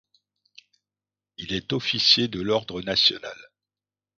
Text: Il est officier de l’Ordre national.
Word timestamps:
Il 1.37 1.53
est 1.53 1.73
officier 1.73 2.27
de 2.27 2.41
l’Ordre 2.41 2.81
national. 2.81 3.37